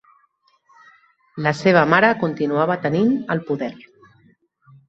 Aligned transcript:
La 1.47 1.53
seva 1.59 1.83
mare 1.95 2.09
continuava 2.25 2.81
tenint 2.87 3.15
el 3.37 3.47
poder. 3.51 3.73